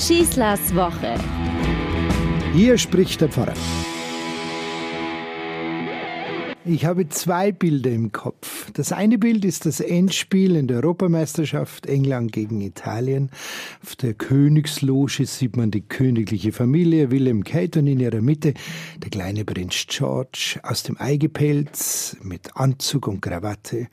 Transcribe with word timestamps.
Schießlers 0.00 0.74
Woche. 0.74 1.14
Hier 2.54 2.78
spricht 2.78 3.20
der 3.20 3.28
Pfarrer. 3.28 3.52
Ich 6.64 6.86
habe 6.86 7.10
zwei 7.10 7.52
Bilder 7.52 7.90
im 7.90 8.10
Kopf. 8.10 8.70
Das 8.72 8.92
eine 8.92 9.18
Bild 9.18 9.44
ist 9.44 9.66
das 9.66 9.80
Endspiel 9.80 10.56
in 10.56 10.68
der 10.68 10.78
Europameisterschaft 10.78 11.84
England 11.84 12.32
gegen 12.32 12.62
Italien. 12.62 13.30
Auf 13.82 13.94
der 13.96 14.14
Königsloge 14.14 15.26
sieht 15.26 15.58
man 15.58 15.70
die 15.70 15.82
königliche 15.82 16.52
Familie, 16.52 17.10
William 17.10 17.44
Kate 17.44 17.80
und 17.80 17.86
in 17.86 18.00
ihrer 18.00 18.22
Mitte 18.22 18.54
der 19.02 19.10
kleine 19.10 19.44
Prinz 19.44 19.84
George 19.86 20.60
aus 20.62 20.82
dem 20.82 20.96
Eigepelz 20.96 22.16
mit 22.22 22.56
Anzug 22.56 23.06
und 23.06 23.20
Krawatte. 23.20 23.88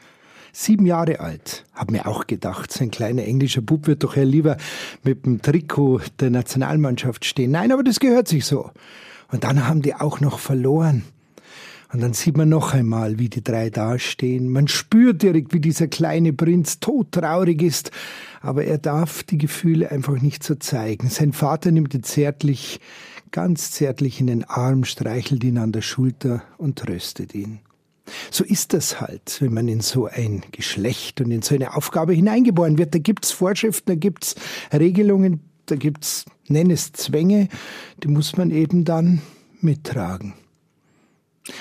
Sieben 0.51 0.85
Jahre 0.85 1.19
alt. 1.19 1.65
Hab 1.73 1.91
mir 1.91 2.07
auch 2.07 2.27
gedacht, 2.27 2.71
sein 2.71 2.91
kleiner 2.91 3.23
englischer 3.23 3.61
Bub 3.61 3.87
wird 3.87 4.03
doch 4.03 4.17
eher 4.17 4.25
lieber 4.25 4.57
mit 5.03 5.25
dem 5.25 5.41
Trikot 5.41 6.01
der 6.19 6.29
Nationalmannschaft 6.29 7.25
stehen. 7.25 7.51
Nein, 7.51 7.71
aber 7.71 7.83
das 7.83 7.99
gehört 7.99 8.27
sich 8.27 8.45
so. 8.45 8.71
Und 9.31 9.43
dann 9.43 9.67
haben 9.67 9.81
die 9.81 9.93
auch 9.93 10.19
noch 10.19 10.39
verloren. 10.39 11.03
Und 11.93 12.01
dann 12.01 12.13
sieht 12.13 12.35
man 12.35 12.49
noch 12.49 12.73
einmal, 12.73 13.17
wie 13.17 13.29
die 13.29 13.43
drei 13.43 13.69
dastehen. 13.69 14.49
Man 14.49 14.67
spürt 14.67 15.21
direkt, 15.21 15.53
wie 15.53 15.61
dieser 15.61 15.87
kleine 15.87 16.33
Prinz 16.33 16.79
todtraurig 16.79 17.61
ist, 17.61 17.91
aber 18.41 18.65
er 18.65 18.77
darf 18.77 19.23
die 19.23 19.37
Gefühle 19.37 19.89
einfach 19.89 20.21
nicht 20.21 20.43
so 20.43 20.55
zeigen. 20.55 21.09
Sein 21.09 21.31
Vater 21.31 21.71
nimmt 21.71 21.93
ihn 21.93 22.03
zärtlich, 22.03 22.81
ganz 23.31 23.71
zärtlich 23.71 24.19
in 24.19 24.27
den 24.27 24.43
Arm, 24.43 24.83
streichelt 24.83 25.43
ihn 25.45 25.57
an 25.57 25.71
der 25.71 25.81
Schulter 25.81 26.43
und 26.57 26.77
tröstet 26.77 27.33
ihn. 27.33 27.59
So 28.31 28.43
ist 28.43 28.73
das 28.73 29.01
halt, 29.01 29.37
wenn 29.41 29.53
man 29.53 29.67
in 29.67 29.81
so 29.81 30.05
ein 30.05 30.43
Geschlecht 30.51 31.21
und 31.21 31.31
in 31.31 31.41
so 31.41 31.55
eine 31.55 31.75
Aufgabe 31.75 32.13
hineingeboren 32.13 32.77
wird. 32.77 32.93
Da 32.93 32.99
gibt's 32.99 33.31
Vorschriften, 33.31 33.91
da 33.91 33.95
gibt's 33.95 34.35
Regelungen, 34.71 35.41
da 35.65 35.75
gibt's, 35.75 36.25
nenn 36.47 36.71
es 36.71 36.93
Zwänge, 36.93 37.49
die 38.03 38.07
muss 38.07 38.37
man 38.37 38.51
eben 38.51 38.85
dann 38.85 39.21
mittragen. 39.61 40.33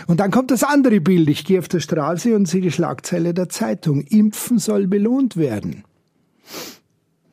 Und 0.07 0.21
dann 0.21 0.31
kommt 0.31 0.51
das 0.51 0.65
andere 0.65 1.01
Bild. 1.01 1.29
Ich 1.29 1.45
gehe 1.45 1.59
auf 1.59 1.69
der 1.69 1.81
Straße 1.81 2.35
und 2.35 2.47
sehe 2.47 2.61
die 2.61 2.73
Schlagzeile 2.73 3.35
der 3.35 3.49
Zeitung. 3.49 4.03
Impfen 4.03 4.59
soll 4.59 4.87
belohnt 4.87 5.37
werden. 5.37 5.85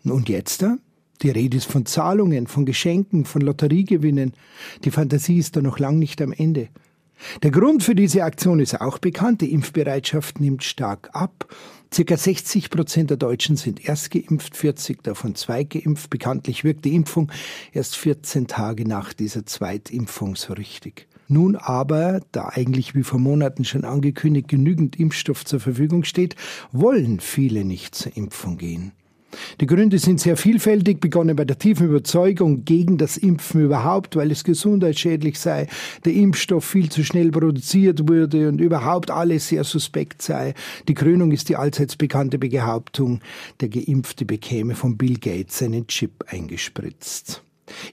Und 0.04 0.30
jetzt 0.30 0.62
da? 0.62 0.78
Die 1.22 1.30
Rede 1.30 1.58
ist 1.58 1.72
von 1.72 1.86
Zahlungen, 1.86 2.48
von 2.48 2.66
Geschenken, 2.66 3.26
von 3.26 3.42
Lotteriegewinnen. 3.42 4.34
Die 4.84 4.92
Fantasie 4.92 5.38
ist 5.38 5.56
da 5.56 5.62
noch 5.62 5.80
lang 5.80 5.98
nicht 5.98 6.22
am 6.22 6.34
Ende. 6.34 6.68
Der 7.42 7.52
Grund 7.52 7.84
für 7.84 7.96
diese 7.96 8.24
Aktion 8.24 8.60
ist 8.60 8.80
auch 8.80 8.98
bekannt. 8.98 9.42
Die 9.42 9.52
Impfbereitschaft 9.52 10.40
nimmt 10.40 10.64
stark 10.64 11.10
ab. 11.14 11.48
Circa 11.94 12.18
60 12.18 12.70
Prozent 12.72 13.10
der 13.12 13.18
Deutschen 13.18 13.56
sind 13.56 13.88
erst 13.88 14.10
geimpft, 14.10 14.58
40 14.58 15.04
davon 15.04 15.36
zweitgeimpft. 15.36 16.10
Bekanntlich 16.10 16.64
wirkt 16.64 16.86
die 16.86 16.96
Impfung 16.96 17.32
erst 17.72 17.98
14 17.98 18.48
Tage 18.48 18.88
nach 18.88 19.14
dieser 19.14 19.46
Zweitimpfung 19.46 20.36
so 20.36 20.54
richtig. 20.54 21.08
Nun 21.28 21.56
aber, 21.56 22.22
da 22.32 22.50
eigentlich 22.50 22.96
wie 22.96 23.04
vor 23.04 23.20
Monaten 23.20 23.64
schon 23.64 23.86
angekündigt 23.86 24.48
genügend 24.48 25.00
Impfstoff 25.00 25.46
zur 25.46 25.60
Verfügung 25.60 26.04
steht, 26.04 26.36
wollen 26.72 27.20
viele 27.20 27.64
nicht 27.64 27.96
zur 27.96 28.16
Impfung 28.18 28.58
gehen. 28.58 28.92
Die 29.62 29.66
Gründe 29.66 30.00
sind 30.00 30.20
sehr 30.20 30.38
vielfältig, 30.38 31.00
begonnen 31.00 31.36
bei 31.36 31.46
der 31.46 31.58
tiefen 31.58 31.88
Überzeugung 31.88 32.66
gegen 32.66 32.98
das 32.98 33.18
Impfen 33.18 33.62
überhaupt, 33.62 34.16
weil 34.16 34.32
es 34.32 34.44
gesundheitsschädlich 34.44 35.40
sei, 35.40 35.68
der 36.06 36.14
Impfstoff 36.14 36.66
viel 36.66 36.90
zu 36.90 37.04
schnell 37.04 37.32
produziert 37.32 38.08
wurde 38.08 38.50
und 38.50 38.60
überhaupt 38.60 39.12
alles 39.12 39.48
sehr 39.48 39.64
suspekt 39.64 40.22
sei. 40.22 40.54
Die 40.88 40.94
Krönung 40.94 41.32
ist 41.32 41.50
die 41.50 41.56
allseits 41.56 41.96
bekannte 41.96 42.38
Behauptung, 42.38 43.20
der 43.62 43.70
Geimpfte 43.70 44.26
bekäme 44.26 44.76
von 44.76 44.98
Bill 44.98 45.18
Gates 45.18 45.62
einen 45.62 45.88
Chip 45.88 46.26
eingespritzt. 46.28 47.44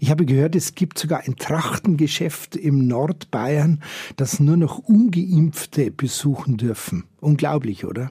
Ich 0.00 0.10
habe 0.10 0.26
gehört, 0.26 0.56
es 0.56 0.74
gibt 0.74 0.98
sogar 0.98 1.22
ein 1.26 1.36
Trachtengeschäft 1.36 2.56
im 2.56 2.86
Nordbayern, 2.86 3.82
das 4.16 4.40
nur 4.40 4.56
noch 4.56 4.78
ungeimpfte 4.78 5.90
besuchen 5.90 6.56
dürfen. 6.56 7.04
Unglaublich, 7.20 7.84
oder? 7.84 8.10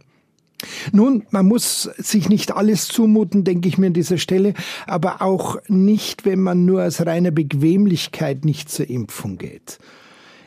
Nun, 0.91 1.23
man 1.31 1.45
muss 1.45 1.83
sich 1.97 2.29
nicht 2.29 2.55
alles 2.55 2.87
zumuten, 2.87 3.43
denke 3.43 3.69
ich 3.69 3.77
mir 3.77 3.87
an 3.87 3.93
dieser 3.93 4.17
Stelle, 4.17 4.53
aber 4.87 5.21
auch 5.21 5.57
nicht, 5.67 6.25
wenn 6.25 6.41
man 6.41 6.65
nur 6.65 6.83
aus 6.83 7.05
reiner 7.05 7.31
Bequemlichkeit 7.31 8.45
nicht 8.45 8.69
zur 8.69 8.89
Impfung 8.89 9.37
geht. 9.37 9.79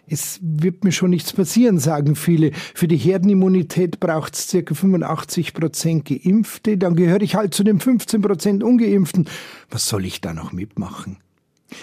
Es 0.07 0.41
wird 0.43 0.85
mir 0.85 0.93
schon 0.93 1.11
nichts 1.11 1.33
passieren, 1.33 1.79
sagen 1.79 2.17
viele. 2.17 2.51
Für 2.75 2.87
die 2.87 2.99
Herdenimmunität 2.99 3.99
braucht 3.99 4.35
es 4.35 4.49
ca. 4.49 4.75
85 4.75 5.55
Prozent 5.55 6.05
Geimpfte, 6.05 6.77
dann 6.77 6.97
gehöre 6.97 7.23
ich 7.23 7.35
halt 7.35 7.55
zu 7.55 7.65
den 7.65 7.81
15 7.81 8.21
Prozent 8.21 8.63
Ungeimpften. 8.63 9.27
Was 9.71 9.89
soll 9.89 10.05
ich 10.05 10.21
da 10.21 10.35
noch 10.35 10.53
mitmachen? 10.53 11.17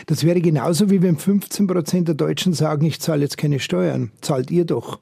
Das 0.06 0.24
wäre 0.24 0.42
genauso 0.42 0.92
wie 0.92 1.02
wenn 1.02 1.18
15 1.18 1.66
Prozent 1.66 2.08
der 2.08 2.16
Deutschen 2.16 2.54
sagen, 2.54 2.86
ich 2.86 3.00
zahle 3.00 3.24
jetzt 3.24 3.38
keine 3.38 3.60
Steuern. 3.60 4.12
Zahlt 4.22 4.52
ihr 4.52 4.66
doch. 4.66 5.00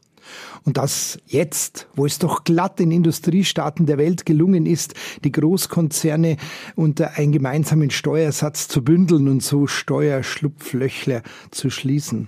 Und 0.64 0.78
das 0.78 1.20
jetzt, 1.26 1.88
wo 1.96 2.06
es 2.06 2.20
doch 2.20 2.44
glatt 2.44 2.80
in 2.80 2.92
Industriestaaten 2.92 3.86
der 3.86 3.98
Welt 3.98 4.26
gelungen 4.26 4.66
ist, 4.66 4.94
die 5.24 5.32
Großkonzerne 5.32 6.38
unter 6.76 7.18
einen 7.18 7.32
gemeinsamen 7.32 7.90
Steuersatz 7.90 8.68
zu 8.68 8.84
bündeln 8.84 9.28
und 9.28 9.44
so 9.44 9.68
Steuerschlupflöchler 9.68 11.24
zu 11.52 11.70
schließen. 11.70 12.28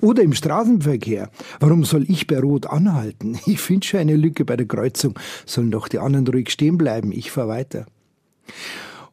Oder 0.00 0.22
im 0.22 0.34
Straßenverkehr. 0.34 1.30
Warum 1.60 1.84
soll 1.84 2.04
ich 2.10 2.26
bei 2.26 2.38
Rot 2.38 2.66
anhalten? 2.66 3.38
Ich 3.46 3.60
finde 3.60 3.86
schon 3.86 4.00
eine 4.00 4.16
Lücke 4.16 4.44
bei 4.44 4.56
der 4.56 4.66
Kreuzung. 4.66 5.18
Sollen 5.46 5.70
doch 5.70 5.88
die 5.88 5.98
anderen 5.98 6.26
ruhig 6.26 6.50
stehen 6.50 6.76
bleiben. 6.76 7.12
Ich 7.12 7.30
fahre 7.30 7.48
weiter. 7.48 7.86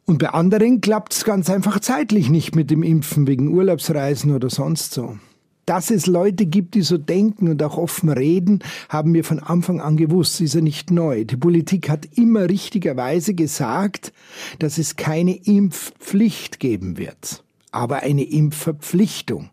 Und 0.05 0.19
bei 0.19 0.29
anderen 0.29 0.81
klappt 0.81 1.13
es 1.13 1.23
ganz 1.23 1.49
einfach 1.49 1.79
zeitlich 1.79 2.29
nicht 2.29 2.55
mit 2.55 2.69
dem 2.69 2.83
Impfen 2.83 3.25
wegen 3.25 3.47
Urlaubsreisen 3.47 4.33
oder 4.33 4.49
sonst 4.49 4.93
so. 4.93 5.17
Dass 5.65 5.89
es 5.89 6.05
Leute 6.05 6.45
gibt, 6.45 6.75
die 6.75 6.83
so 6.83 6.97
denken 6.97 7.49
und 7.49 7.63
auch 7.63 7.77
offen 7.77 8.09
reden, 8.09 8.59
haben 8.87 9.13
wir 9.13 9.23
von 9.23 9.39
Anfang 9.39 9.81
an 9.81 9.97
gewusst, 9.97 10.39
ist 10.41 10.53
ja 10.53 10.61
nicht 10.61 10.91
neu. 10.91 11.25
Die 11.25 11.37
Politik 11.37 11.89
hat 11.89 12.07
immer 12.15 12.49
richtigerweise 12.49 13.33
gesagt, 13.33 14.13
dass 14.59 14.77
es 14.77 14.95
keine 14.95 15.35
Impfpflicht 15.35 16.59
geben 16.59 16.97
wird, 16.97 17.43
aber 17.71 18.03
eine 18.03 18.23
Impfverpflichtung. 18.23 19.49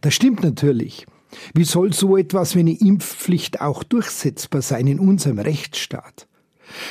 Das 0.00 0.14
stimmt 0.14 0.42
natürlich. 0.42 1.06
Wie 1.52 1.64
soll 1.64 1.92
so 1.92 2.16
etwas 2.16 2.54
wie 2.54 2.60
eine 2.60 2.78
Impfpflicht 2.80 3.60
auch 3.60 3.82
durchsetzbar 3.82 4.62
sein 4.62 4.86
in 4.86 4.98
unserem 4.98 5.38
Rechtsstaat? 5.38 6.26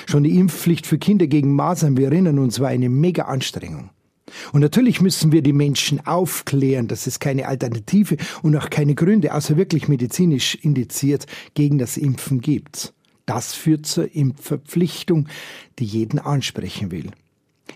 Schon 0.05 0.23
die 0.23 0.37
Impfpflicht 0.37 0.85
für 0.85 0.99
Kinder 0.99 1.27
gegen 1.27 1.53
Masern, 1.53 1.97
wir 1.97 2.05
erinnern 2.07 2.39
uns, 2.39 2.59
war 2.59 2.69
eine 2.69 2.89
mega 2.89 3.23
Anstrengung. 3.23 3.89
Und 4.53 4.61
natürlich 4.61 5.01
müssen 5.01 5.31
wir 5.31 5.41
die 5.41 5.53
Menschen 5.53 6.05
aufklären, 6.05 6.87
dass 6.87 7.07
es 7.07 7.19
keine 7.19 7.47
Alternative 7.47 8.17
und 8.41 8.55
auch 8.55 8.69
keine 8.69 8.95
Gründe, 8.95 9.33
außer 9.33 9.57
wirklich 9.57 9.87
medizinisch 9.87 10.55
indiziert, 10.55 11.25
gegen 11.53 11.77
das 11.77 11.97
Impfen 11.97 12.41
gibt. 12.41 12.93
Das 13.25 13.53
führt 13.53 13.85
zur 13.85 14.13
Impfverpflichtung, 14.15 15.27
die 15.79 15.85
jeden 15.85 16.19
ansprechen 16.19 16.91
will. 16.91 17.11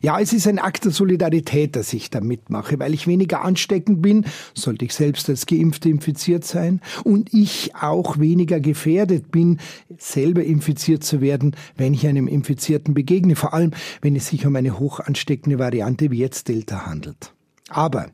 Ja, 0.04 0.20
es 0.20 0.34
ist 0.34 0.48
ein 0.48 0.58
Akt 0.58 0.86
der 0.86 0.92
Solidarität, 0.92 1.76
dass 1.76 1.94
ich 1.94 2.10
da 2.10 2.22
mitmache, 2.22 2.80
weil 2.80 2.96
ich 2.96 3.06
weniger 3.06 3.44
ansteckend 3.44 4.02
bin, 4.02 4.26
sollte 4.56 4.86
ich 4.86 4.96
selbst 4.96 5.30
als 5.30 5.46
Geimpfte 5.46 5.90
infiziert 5.90 6.44
sein, 6.44 6.82
und 7.04 7.32
ich 7.34 7.76
auch 7.76 8.18
weniger 8.18 8.60
gefährdet 8.60 9.32
bin, 9.32 9.60
selber 10.00 10.44
infiziert 10.44 11.04
zu 11.04 11.22
werden, 11.22 11.56
wenn 11.78 11.94
ich 11.94 12.08
einem 12.08 12.28
Infizierten 12.28 12.96
begegne, 12.96 13.36
vor 13.36 13.54
allem 13.54 13.72
wenn 14.02 14.16
es 14.16 14.28
sich 14.28 14.46
um 14.48 14.56
eine 14.56 14.80
hoch 14.80 15.00
ansteckende 15.00 15.60
Variante 15.60 16.10
wie 16.10 16.18
jetzt 16.18 16.48
Delta 16.48 16.88
handelt. 16.88 17.34
Aber 17.70 18.10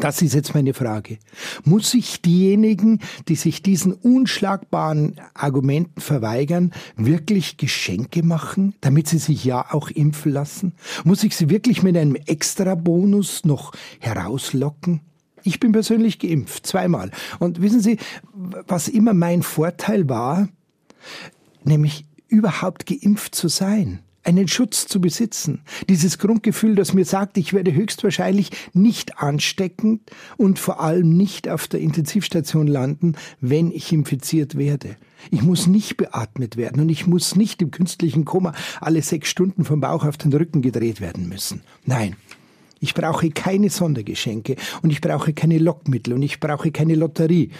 das 0.00 0.20
ist 0.20 0.34
jetzt 0.34 0.54
meine 0.54 0.74
Frage. 0.74 1.18
Muss 1.64 1.94
ich 1.94 2.20
diejenigen, 2.20 3.00
die 3.28 3.36
sich 3.36 3.62
diesen 3.62 3.92
unschlagbaren 3.92 5.20
Argumenten 5.32 6.00
verweigern, 6.00 6.72
wirklich 6.96 7.56
Geschenke 7.56 8.24
machen, 8.24 8.74
damit 8.80 9.06
sie 9.08 9.18
sich 9.18 9.44
ja 9.44 9.72
auch 9.72 9.88
impfen 9.88 10.32
lassen? 10.32 10.72
Muss 11.04 11.22
ich 11.22 11.36
sie 11.36 11.50
wirklich 11.50 11.82
mit 11.84 11.96
einem 11.96 12.16
Extrabonus 12.16 13.44
noch 13.44 13.72
herauslocken? 14.00 15.00
Ich 15.44 15.60
bin 15.60 15.70
persönlich 15.70 16.18
geimpft, 16.18 16.66
zweimal. 16.66 17.12
Und 17.38 17.62
wissen 17.62 17.80
Sie, 17.80 17.98
was 18.34 18.88
immer 18.88 19.14
mein 19.14 19.44
Vorteil 19.44 20.08
war, 20.08 20.48
nämlich 21.62 22.04
überhaupt 22.26 22.86
geimpft 22.86 23.36
zu 23.36 23.46
sein 23.46 24.00
einen 24.26 24.48
Schutz 24.48 24.86
zu 24.86 25.00
besitzen. 25.00 25.62
Dieses 25.88 26.18
Grundgefühl, 26.18 26.74
das 26.74 26.92
mir 26.92 27.04
sagt, 27.04 27.38
ich 27.38 27.52
werde 27.52 27.72
höchstwahrscheinlich 27.72 28.50
nicht 28.72 29.18
ansteckend 29.18 30.10
und 30.36 30.58
vor 30.58 30.80
allem 30.80 31.16
nicht 31.16 31.48
auf 31.48 31.68
der 31.68 31.80
Intensivstation 31.80 32.66
landen, 32.66 33.14
wenn 33.40 33.70
ich 33.70 33.92
infiziert 33.92 34.58
werde. 34.58 34.96
Ich 35.30 35.42
muss 35.42 35.66
nicht 35.66 35.96
beatmet 35.96 36.56
werden 36.56 36.82
und 36.82 36.88
ich 36.88 37.06
muss 37.06 37.36
nicht 37.36 37.62
im 37.62 37.70
künstlichen 37.70 38.24
Koma 38.24 38.52
alle 38.80 39.02
sechs 39.02 39.28
Stunden 39.28 39.64
vom 39.64 39.80
Bauch 39.80 40.04
auf 40.04 40.16
den 40.16 40.32
Rücken 40.32 40.60
gedreht 40.60 41.00
werden 41.00 41.28
müssen. 41.28 41.62
Nein. 41.84 42.16
Ich 42.86 42.94
brauche 42.94 43.30
keine 43.30 43.68
Sondergeschenke 43.68 44.54
und 44.80 44.90
ich 44.90 45.00
brauche 45.00 45.32
keine 45.32 45.58
Lockmittel 45.58 46.12
und 46.12 46.22
ich 46.22 46.38
brauche 46.38 46.70
keine 46.70 46.94
Lotterie. 46.94 47.50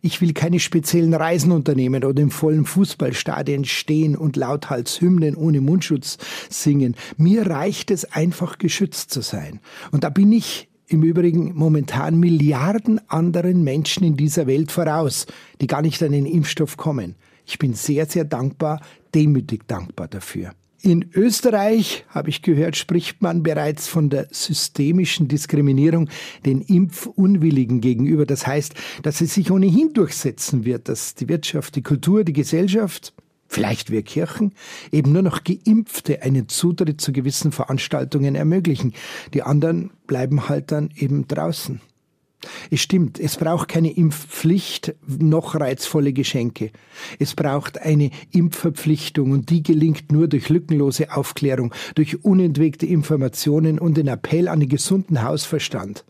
Ich 0.00 0.20
will 0.20 0.32
keine 0.32 0.60
speziellen 0.60 1.12
Reisen 1.12 1.50
unternehmen 1.50 2.04
oder 2.04 2.22
im 2.22 2.30
vollen 2.30 2.64
Fußballstadion 2.64 3.64
stehen 3.64 4.14
und 4.14 4.36
lauthals 4.36 5.00
Hymnen 5.00 5.34
ohne 5.34 5.60
Mundschutz 5.60 6.18
singen. 6.48 6.94
Mir 7.16 7.48
reicht 7.50 7.90
es 7.90 8.04
einfach 8.12 8.58
geschützt 8.58 9.10
zu 9.10 9.22
sein. 9.22 9.58
Und 9.90 10.04
da 10.04 10.08
bin 10.08 10.30
ich 10.30 10.68
im 10.86 11.02
Übrigen 11.02 11.52
momentan 11.56 12.20
Milliarden 12.20 13.00
anderen 13.10 13.64
Menschen 13.64 14.04
in 14.04 14.16
dieser 14.16 14.46
Welt 14.46 14.70
voraus, 14.70 15.26
die 15.60 15.66
gar 15.66 15.82
nicht 15.82 16.00
an 16.04 16.12
den 16.12 16.26
Impfstoff 16.26 16.76
kommen. 16.76 17.16
Ich 17.44 17.58
bin 17.58 17.74
sehr, 17.74 18.06
sehr 18.06 18.24
dankbar, 18.24 18.80
demütig 19.12 19.66
dankbar 19.66 20.06
dafür. 20.06 20.52
In 20.82 21.10
Österreich, 21.14 22.04
habe 22.10 22.28
ich 22.28 22.42
gehört, 22.42 22.76
spricht 22.76 23.22
man 23.22 23.42
bereits 23.42 23.88
von 23.88 24.10
der 24.10 24.28
systemischen 24.30 25.26
Diskriminierung 25.26 26.08
den 26.44 26.60
Impfunwilligen 26.60 27.80
gegenüber. 27.80 28.26
Das 28.26 28.46
heißt, 28.46 28.74
dass 29.02 29.20
es 29.20 29.34
sich 29.34 29.50
ohnehin 29.50 29.94
durchsetzen 29.94 30.64
wird, 30.64 30.88
dass 30.88 31.14
die 31.14 31.28
Wirtschaft, 31.28 31.76
die 31.76 31.82
Kultur, 31.82 32.24
die 32.24 32.34
Gesellschaft 32.34 33.14
vielleicht 33.48 33.90
wir 33.90 34.02
Kirchen, 34.02 34.52
eben 34.92 35.12
nur 35.12 35.22
noch 35.22 35.44
Geimpfte 35.44 36.22
einen 36.22 36.48
Zutritt 36.48 37.00
zu 37.00 37.12
gewissen 37.12 37.52
Veranstaltungen 37.52 38.34
ermöglichen. 38.34 38.92
Die 39.34 39.42
anderen 39.42 39.90
bleiben 40.06 40.48
halt 40.48 40.72
dann 40.72 40.90
eben 40.96 41.26
draußen. 41.28 41.80
Es 42.70 42.80
stimmt, 42.80 43.18
es 43.18 43.36
braucht 43.36 43.68
keine 43.68 43.92
Impfpflicht, 43.92 44.94
noch 45.06 45.54
reizvolle 45.54 46.12
Geschenke. 46.12 46.70
Es 47.18 47.34
braucht 47.34 47.78
eine 47.78 48.10
Impfverpflichtung 48.30 49.30
und 49.30 49.50
die 49.50 49.62
gelingt 49.62 50.12
nur 50.12 50.28
durch 50.28 50.48
lückenlose 50.48 51.14
Aufklärung, 51.14 51.74
durch 51.94 52.24
unentwegte 52.24 52.86
Informationen 52.86 53.78
und 53.78 53.96
den 53.96 54.08
Appell 54.08 54.48
an 54.48 54.60
den 54.60 54.68
gesunden 54.68 55.22
Hausverstand. 55.22 56.04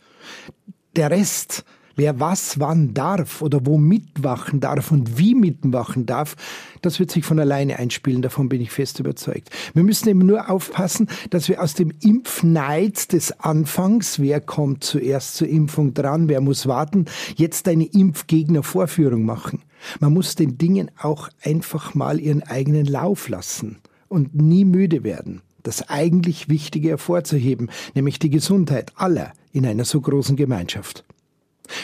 Der 0.96 1.10
Rest, 1.10 1.64
Wer 1.96 2.20
was 2.20 2.60
wann 2.60 2.92
darf 2.92 3.40
oder 3.40 3.64
wo 3.64 3.78
mitwachen 3.78 4.60
darf 4.60 4.92
und 4.92 5.16
wie 5.16 5.34
mitwachen 5.34 6.04
darf, 6.04 6.36
das 6.82 7.00
wird 7.00 7.10
sich 7.10 7.24
von 7.24 7.40
alleine 7.40 7.78
einspielen, 7.78 8.20
davon 8.20 8.50
bin 8.50 8.60
ich 8.60 8.70
fest 8.70 9.00
überzeugt. 9.00 9.48
Wir 9.72 9.82
müssen 9.82 10.10
eben 10.10 10.18
nur 10.18 10.50
aufpassen, 10.50 11.08
dass 11.30 11.48
wir 11.48 11.62
aus 11.62 11.72
dem 11.72 11.90
Impfneid 12.02 13.14
des 13.14 13.40
Anfangs, 13.40 14.20
wer 14.20 14.42
kommt 14.42 14.84
zuerst 14.84 15.36
zur 15.36 15.48
Impfung 15.48 15.94
dran, 15.94 16.28
wer 16.28 16.42
muss 16.42 16.66
warten, 16.66 17.06
jetzt 17.34 17.66
eine 17.66 17.86
Impfgegnervorführung 17.86 19.24
machen. 19.24 19.62
Man 19.98 20.12
muss 20.12 20.34
den 20.34 20.58
Dingen 20.58 20.90
auch 21.00 21.30
einfach 21.42 21.94
mal 21.94 22.20
ihren 22.20 22.42
eigenen 22.42 22.84
Lauf 22.84 23.30
lassen 23.30 23.78
und 24.08 24.34
nie 24.34 24.66
müde 24.66 25.02
werden 25.02 25.40
das 25.62 25.88
eigentlich 25.88 26.48
Wichtige 26.48 26.90
hervorzuheben, 26.90 27.70
nämlich 27.94 28.20
die 28.20 28.30
Gesundheit 28.30 28.92
aller 28.94 29.32
in 29.52 29.66
einer 29.66 29.84
so 29.84 30.00
großen 30.00 30.36
Gemeinschaft. 30.36 31.04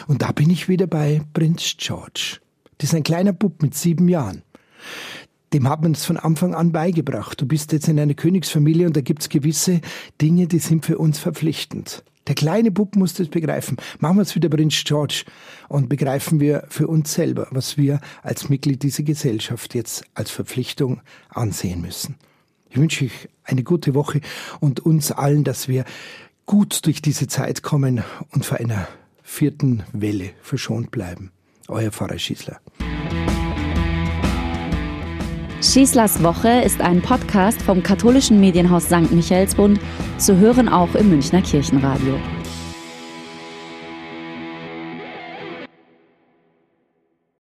Und 0.06 0.22
da 0.22 0.32
bin 0.32 0.50
ich 0.50 0.68
wieder 0.68 0.86
bei 0.86 1.22
Prinz 1.32 1.74
George. 1.78 2.38
Das 2.78 2.90
ist 2.90 2.94
ein 2.94 3.02
kleiner 3.02 3.32
Bub 3.32 3.62
mit 3.62 3.74
sieben 3.74 4.08
Jahren. 4.08 4.42
Dem 5.52 5.68
hat 5.68 5.82
man 5.82 5.92
es 5.92 6.04
von 6.04 6.16
Anfang 6.16 6.54
an 6.54 6.72
beigebracht. 6.72 7.40
Du 7.40 7.46
bist 7.46 7.72
jetzt 7.72 7.88
in 7.88 8.00
einer 8.00 8.14
Königsfamilie 8.14 8.86
und 8.86 8.96
da 8.96 9.02
gibt's 9.02 9.28
gewisse 9.28 9.80
Dinge, 10.20 10.46
die 10.46 10.58
sind 10.58 10.86
für 10.86 10.98
uns 10.98 11.18
verpflichtend. 11.18 12.02
Der 12.28 12.34
kleine 12.34 12.70
Bub 12.70 12.96
muss 12.96 13.14
das 13.14 13.28
begreifen. 13.28 13.76
Machen 13.98 14.16
wir 14.16 14.22
es 14.22 14.34
wieder 14.34 14.48
Prinz 14.48 14.82
George 14.84 15.24
und 15.68 15.88
begreifen 15.88 16.40
wir 16.40 16.64
für 16.68 16.86
uns 16.86 17.12
selber, 17.12 17.48
was 17.50 17.76
wir 17.76 18.00
als 18.22 18.48
Mitglied 18.48 18.82
dieser 18.82 19.02
Gesellschaft 19.02 19.74
jetzt 19.74 20.04
als 20.14 20.30
Verpflichtung 20.30 21.02
ansehen 21.28 21.82
müssen. 21.82 22.16
Ich 22.70 22.76
wünsche 22.78 23.06
euch 23.06 23.28
eine 23.44 23.64
gute 23.64 23.94
Woche 23.94 24.20
und 24.60 24.80
uns 24.80 25.10
allen, 25.10 25.44
dass 25.44 25.68
wir 25.68 25.84
gut 26.46 26.86
durch 26.86 27.02
diese 27.02 27.26
Zeit 27.26 27.62
kommen 27.62 28.02
und 28.30 28.46
vor 28.46 28.58
einer 28.58 28.88
vierten 29.32 29.82
Welle 29.92 30.30
verschont 30.42 30.90
bleiben. 30.90 31.32
Euer 31.68 31.90
Pfarrer 31.90 32.18
Schießler. 32.18 32.60
Schießlers 35.62 36.22
Woche 36.22 36.60
ist 36.60 36.80
ein 36.80 37.00
Podcast 37.00 37.62
vom 37.62 37.82
katholischen 37.82 38.40
Medienhaus 38.40 38.84
St. 38.84 39.10
Michaelsbund, 39.10 39.80
zu 40.18 40.36
hören 40.36 40.68
auch 40.68 40.94
im 40.94 41.08
Münchner 41.08 41.40
Kirchenradio. 41.40 42.18